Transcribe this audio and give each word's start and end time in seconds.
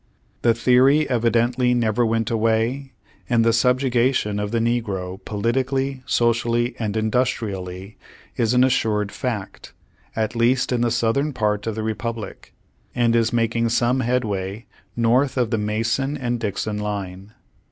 The 0.41 0.55
theory 0.55 1.07
evidently 1.07 1.75
never 1.75 2.03
went 2.03 2.31
away, 2.31 2.93
and 3.29 3.45
the 3.45 3.53
subjugation 3.53 4.39
of 4.39 4.49
the 4.49 4.57
negro 4.57 5.23
politically, 5.25 6.01
socially, 6.07 6.75
and 6.79 6.97
industrially 6.97 7.99
is 8.35 8.55
an 8.55 8.63
assured 8.63 9.11
fact, 9.11 9.73
at 10.15 10.35
least 10.35 10.71
in 10.71 10.81
the 10.81 10.89
southern 10.89 11.33
part 11.33 11.67
of 11.67 11.75
the 11.75 11.83
Republic, 11.83 12.51
and 12.95 13.15
is 13.15 13.31
making 13.31 13.69
some 13.69 13.99
headway 13.99 14.65
north 14.95 15.37
of 15.37 15.51
the 15.51 15.59
Mason 15.59 16.17
and 16.17 16.39
Dixon 16.39 16.79
line. 16.79 17.33